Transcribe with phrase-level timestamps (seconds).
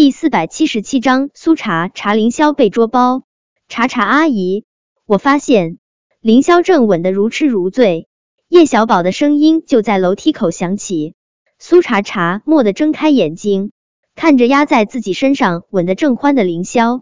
[0.00, 3.24] 第四百七十七章苏茶茶凌霄被捉包。
[3.66, 4.64] 茶茶阿姨，
[5.06, 5.78] 我发现
[6.20, 8.06] 凌霄正吻得如痴如醉，
[8.46, 11.14] 叶小宝的声音就在楼梯口响起。
[11.58, 13.72] 苏茶茶蓦地睁开眼睛，
[14.14, 17.00] 看着压在自己身上吻得正欢的凌霄，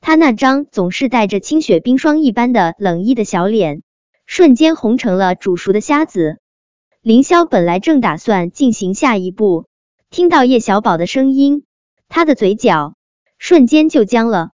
[0.00, 3.84] 他那张总是带着清雪冰霜一般的冷意的小脸，
[4.26, 6.40] 瞬间红成了煮熟的虾子。
[7.00, 9.66] 凌霄本来正打算进行下一步，
[10.10, 11.62] 听到叶小宝的声音。
[12.14, 12.94] 他的嘴角
[13.38, 14.50] 瞬间就僵了，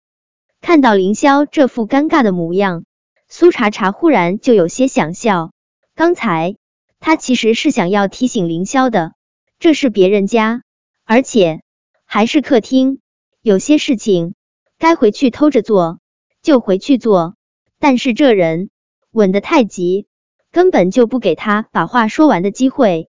[0.62, 2.86] 看到凌霄这副尴尬的模样，
[3.28, 5.50] 苏茶茶忽然就有些想笑。
[5.96, 6.56] 刚才
[7.00, 9.14] 他其实是想要提醒凌霄的，
[9.58, 10.62] 这是别人家，
[11.04, 11.64] 而且
[12.06, 13.00] 还是客厅，
[13.42, 14.36] 有些事情
[14.78, 15.98] 该回去偷着做
[16.44, 17.34] 就回去做。
[17.80, 18.70] 但是这人
[19.10, 20.06] 稳得太急，
[20.52, 23.10] 根本就不给他把话说完的机会。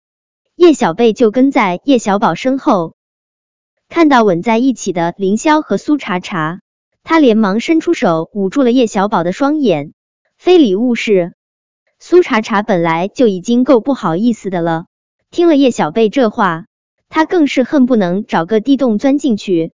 [0.57, 2.95] 叶小贝就跟在叶小宝身后。
[3.93, 6.61] 看到吻在一起的凌霄和苏茶茶，
[7.03, 9.93] 他连忙伸出手捂住了叶小宝的双眼。
[10.35, 11.35] 非礼勿视。
[11.99, 14.85] 苏茶茶本来就已经够不好意思的了，
[15.29, 16.65] 听了叶小贝这话，
[17.07, 19.73] 他更是恨不能找个地洞钻进去。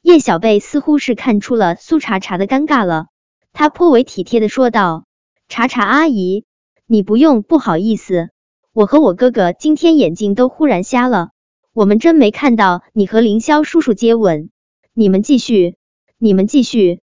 [0.00, 3.08] 叶小贝似乎是看出了苏茶茶的尴尬了，
[3.52, 5.04] 他颇为体贴的说道
[5.48, 6.46] ：“茶茶阿姨，
[6.86, 8.30] 你不用不好意思，
[8.72, 11.28] 我和我哥哥今天眼睛都忽然瞎了。”
[11.72, 14.50] 我们真没看到你和凌霄叔叔接吻，
[14.92, 15.76] 你们继续，
[16.18, 17.00] 你们继续。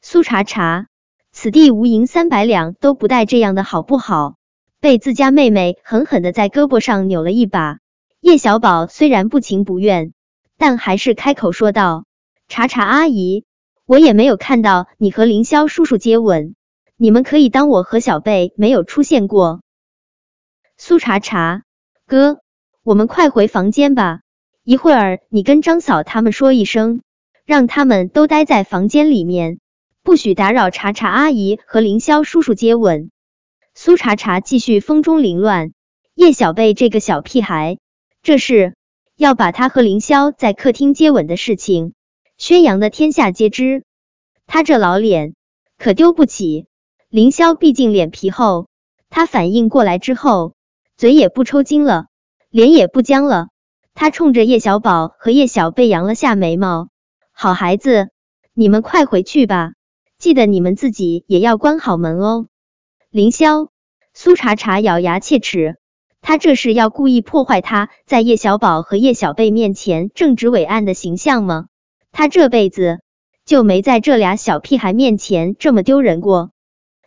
[0.00, 0.86] 苏茶茶，
[1.32, 4.36] 此地无银三百两都不带这样的好不好？
[4.78, 7.80] 被自家妹妹狠狠的在胳膊上扭了一把，
[8.20, 10.12] 叶小宝虽然不情不愿，
[10.56, 12.04] 但还是开口说道
[12.46, 13.44] ：“茶茶阿姨，
[13.86, 16.54] 我也没有看到你和凌霄叔叔接吻，
[16.96, 19.62] 你们可以当我和小贝没有出现过。”
[20.78, 21.64] 苏茶茶，
[22.06, 22.38] 哥。
[22.86, 24.20] 我们快回房间吧，
[24.62, 27.02] 一会儿你跟张嫂他们说一声，
[27.44, 29.58] 让他们都待在房间里面，
[30.04, 33.10] 不许打扰茶茶阿姨和凌霄叔叔接吻。
[33.74, 35.72] 苏茶茶继续风中凌乱，
[36.14, 37.78] 叶小贝这个小屁孩，
[38.22, 38.76] 这是
[39.16, 41.92] 要把他和凌霄在客厅接吻的事情
[42.38, 43.82] 宣扬的天下皆知，
[44.46, 45.34] 他这老脸
[45.76, 46.66] 可丢不起。
[47.08, 48.68] 凌霄毕竟脸皮厚，
[49.10, 50.54] 他反应过来之后，
[50.96, 52.06] 嘴也不抽筋了。
[52.56, 53.48] 脸也不僵了，
[53.92, 56.88] 他冲着叶小宝和叶小贝扬了下眉毛。
[57.30, 58.08] 好孩子，
[58.54, 59.72] 你们快回去吧，
[60.16, 62.46] 记得你们自己也要关好门哦。
[63.10, 63.68] 凌霄，
[64.14, 65.76] 苏茶茶咬牙切齿，
[66.22, 71.66] 他这是要故意破坏他在叶小宝和叶小贝面前正直伟岸的形象吗？
[72.10, 73.00] 他这辈子
[73.44, 76.52] 就没在这俩小屁孩面前这么丢人过。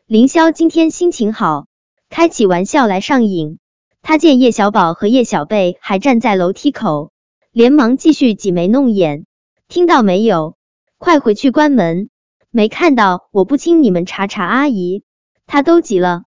[0.06, 1.66] 凌霄今天心情好，
[2.08, 3.58] 开起玩笑来上瘾。
[4.02, 7.12] 他见叶小宝和叶小贝还站在楼梯口，
[7.52, 9.26] 连忙继续挤眉弄眼。
[9.68, 10.56] 听到没有？
[10.98, 12.09] 快回去关门！
[12.50, 15.04] 没看到我不亲你们茶茶阿姨？
[15.46, 16.24] 他都急了。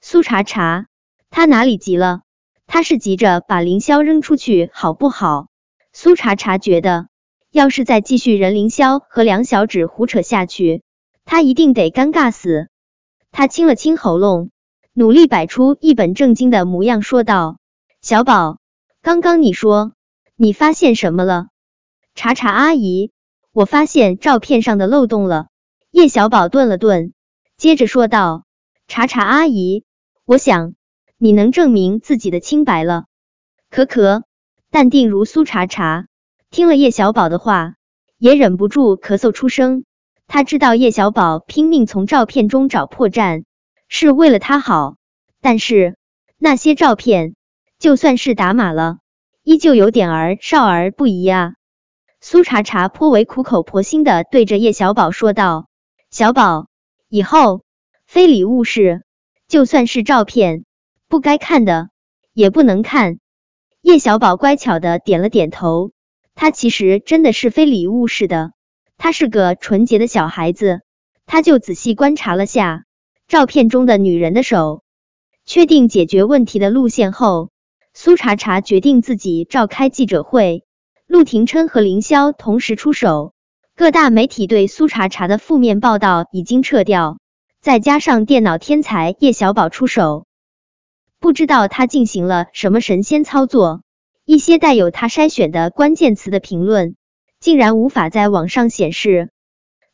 [0.00, 0.86] 苏茶茶，
[1.30, 2.20] 他哪里急了？
[2.66, 5.48] 他是急着把凌霄扔出去，好不好？
[5.92, 7.08] 苏茶茶觉得，
[7.50, 10.82] 要是再继续任凌霄和梁小芷胡扯下去，
[11.24, 12.68] 他一定得尴尬死。
[13.32, 14.50] 他清了清喉咙。
[14.98, 17.58] 努力摆出一本正经的模样，说道
[18.02, 18.58] ：“小宝，
[19.00, 19.92] 刚刚你说
[20.34, 21.46] 你发现什么了？”
[22.16, 23.12] 查查阿姨，
[23.52, 25.46] 我发现照片上的漏洞了。
[25.92, 27.12] 叶小宝顿了顿，
[27.56, 28.42] 接着说道
[28.88, 29.84] ：“查查阿姨，
[30.24, 30.74] 我想
[31.16, 33.04] 你能证明自己的清白了。”
[33.70, 34.24] 可可
[34.68, 36.08] 淡定如苏茶茶
[36.50, 37.74] 听了叶小宝的话，
[38.18, 39.84] 也忍不住咳嗽出声。
[40.26, 43.44] 他知道叶小宝拼命从照片中找破绽。
[43.88, 44.96] 是为了他好，
[45.40, 45.96] 但是
[46.36, 47.34] 那些照片
[47.78, 48.98] 就算是打码了，
[49.42, 51.54] 依旧有点儿少儿不宜啊。
[52.20, 55.68] 苏茶茶颇为苦口婆心的对着叶小宝说道
[56.10, 56.66] ：“小宝，
[57.08, 57.62] 以后
[58.06, 59.04] 非礼勿视，
[59.46, 60.64] 就算是照片
[61.08, 61.90] 不该看的
[62.32, 63.18] 也不能看。”
[63.80, 65.92] 叶小宝乖巧的点了点头，
[66.34, 68.52] 他其实真的是非礼勿视的，
[68.96, 70.82] 他是个纯洁的小孩子，
[71.24, 72.84] 他就仔细观察了下。
[73.28, 74.82] 照片中的女人的手，
[75.44, 77.50] 确定解决问题的路线后，
[77.92, 80.64] 苏茶茶决定自己召开记者会。
[81.06, 83.34] 陆廷琛和凌霄同时出手，
[83.76, 87.18] 各大媒体对苏茶茶的负面报道已经撤掉，
[87.60, 90.26] 再加上电脑天才叶小宝出手，
[91.20, 93.82] 不知道他进行了什么神仙操作，
[94.24, 96.96] 一些带有他筛选的关键词的评论
[97.40, 99.30] 竟然无法在网上显示，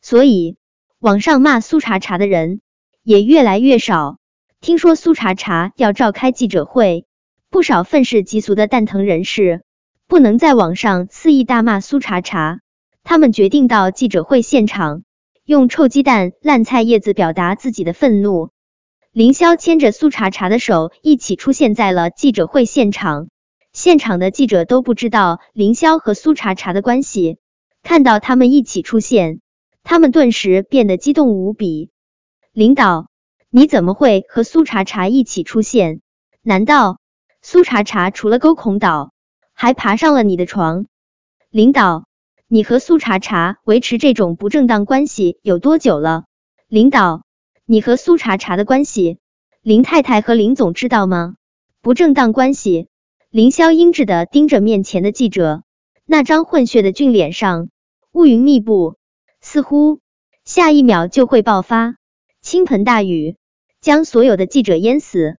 [0.01, 0.55] 所以
[0.99, 2.61] 网上骂苏茶茶的人。
[3.05, 4.17] 也越来越少。
[4.61, 7.05] 听说苏茶茶要召开记者会，
[7.51, 9.61] 不少愤世嫉俗的蛋疼人士
[10.07, 12.61] 不能在网上肆意大骂苏茶茶。
[13.03, 15.03] 他们决定到记者会现场，
[15.45, 18.49] 用臭鸡蛋、烂菜叶子表达自己的愤怒。
[19.11, 23.29] 凌霄牵着苏茶茶的手一起出现在了记者会现场，
[23.71, 27.37] 现场的记者都不知道凌霄和苏茶茶的关系。
[27.83, 29.41] 看到他们一起出现，
[29.83, 31.91] 他们顿时变得激动无比。
[32.55, 33.09] 领导，
[33.49, 35.99] 你怎么会和苏茶茶一起出现？
[36.41, 36.99] 难道
[37.41, 39.11] 苏茶茶除了勾孔岛，
[39.51, 40.85] 还爬上了你的床？
[41.49, 42.05] 领导，
[42.47, 46.23] 你和苏茶茶维持这种不正当关系有多久了？
[46.69, 47.23] 领导，
[47.65, 49.17] 你和苏茶茶的关系，
[49.61, 51.35] 林太太和林总知道吗？
[51.81, 52.87] 不正当关系。
[53.31, 55.63] 凌霄阴鸷的盯着面前的记者，
[56.05, 57.67] 那张混血的俊脸上。
[58.13, 58.95] 乌云密布，
[59.41, 59.99] 似乎
[60.45, 61.97] 下一秒就会爆发
[62.45, 63.37] 倾盆大雨，
[63.81, 65.37] 将所有的记者淹死。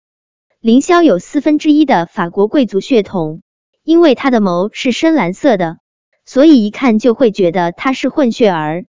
[0.58, 3.43] 凌霄有四分之一的法国贵族血统，
[3.85, 5.79] 因为他的眸是深蓝色的，
[6.25, 8.87] 所以一看就会觉得他是混血儿。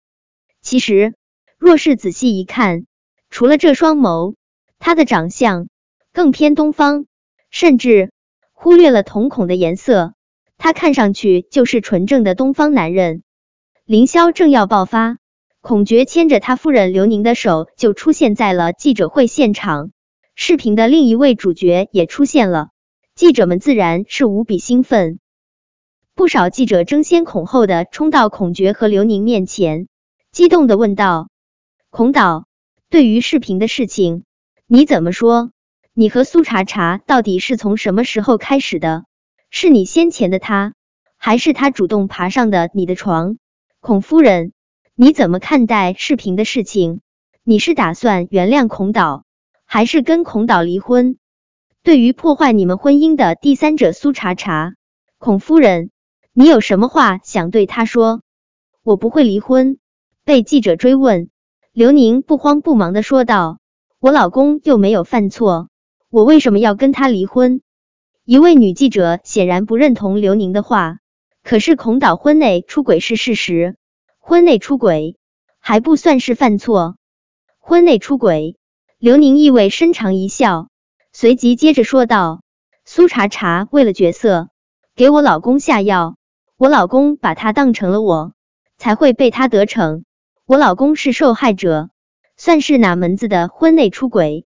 [0.62, 1.12] 其实，
[1.58, 2.86] 若是仔细一看，
[3.28, 4.34] 除了这双眸，
[4.78, 5.68] 他的长相
[6.14, 7.04] 更偏东方，
[7.50, 8.12] 甚至
[8.54, 10.14] 忽略了瞳孔的颜色，
[10.56, 13.22] 他看上去就是纯正的东方男人。
[13.84, 15.18] 凌霄正要爆发，
[15.68, 19.90] 孔爵牵着他夫人刘宁的手就出现在了记者会现场。
[20.36, 22.68] 视频的另一位主角也出现了，
[23.16, 25.18] 记者们自然是无比兴奋。
[26.14, 29.88] 不少记者争先恐后的冲到孔爵和刘宁面前，
[30.30, 31.30] 激动的问道
[31.90, 32.46] ：“孔导，
[32.88, 34.22] 对于视频的事情，
[34.68, 35.50] 你怎么说？
[35.94, 39.04] 你和苏茶茶到底是从什么时候开始的？
[39.50, 40.74] 是你先前的他，
[41.16, 43.36] 还是他主动爬上的你的床？”
[43.82, 44.52] 孔夫人，
[44.98, 47.00] 你怎么看待视频的事情？
[47.44, 49.26] 你是打算原谅孔导，
[49.66, 51.18] 还是跟孔导离婚？
[51.82, 54.72] 对于破坏你们婚姻的第三者苏茶茶，
[55.18, 55.90] 孔夫人，
[56.32, 58.22] 你有什么话想对他说？
[58.82, 59.76] 我不会离婚。
[60.24, 61.28] 被记者追问，
[61.74, 63.58] 刘宁不慌不忙的说道
[64.00, 65.68] ：“我老公又没有犯错，
[66.08, 67.60] 我为什么要跟他离婚？”
[68.24, 71.00] 一位女记者显然不认同刘宁的话。
[71.42, 73.76] 可是孔导婚内出轨是事实，
[74.28, 75.16] 婚内出轨
[75.60, 76.96] 还不算是犯错。
[77.60, 78.56] 婚内出轨，
[78.98, 80.66] 刘宁意味深长一笑，
[81.12, 82.42] 随即接着说道
[82.84, 84.48] ：“苏茶茶为了角色
[84.96, 86.16] 给我老公下药，
[86.56, 88.32] 我老公把他当成了我，
[88.78, 90.02] 才会被他得逞。
[90.44, 91.90] 我老公是受害者，
[92.36, 94.44] 算是哪门子的婚内出轨？”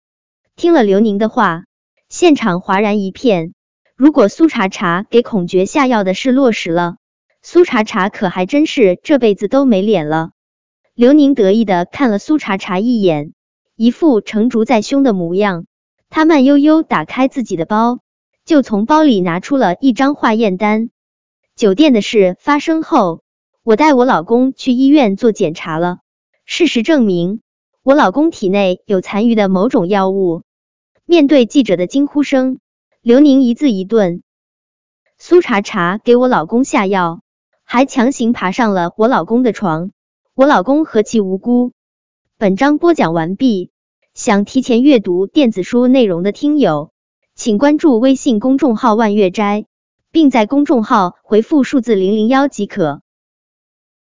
[0.54, 1.64] 听了刘宁的话，
[2.08, 3.54] 现场哗然一片。
[3.96, 6.94] 如果苏茶茶给孔爵下药的事落实了，
[7.46, 10.30] 苏茶茶可还真是这辈子都没脸了。
[10.94, 13.34] 刘宁得意的看了苏茶茶一眼，
[13.76, 15.66] 一副成竹在胸的模样。
[16.08, 17.98] 他慢悠悠打开自己的包，
[18.46, 20.88] 就从包里拿出了一张化验单。
[21.54, 23.22] 酒店的事发生后，
[23.62, 25.98] 我带我老公去医院做检查了，
[26.46, 27.42] 事实证明
[27.82, 30.44] 我老公体内有残余的某种药物。
[31.04, 32.58] 面对记者的惊呼声。
[33.02, 34.22] 刘宁一字一顿，
[35.18, 37.20] 苏茶茶给我老公下药，
[37.74, 39.90] 还强行爬上了我老公的床，
[40.36, 41.72] 我老公何其无辜！
[42.38, 43.72] 本章播讲完毕，
[44.14, 46.92] 想提前阅读电子书内容的听友，
[47.34, 49.66] 请关注微信公众号万月斋，
[50.12, 53.02] 并在公众号回复数字零零幺即可。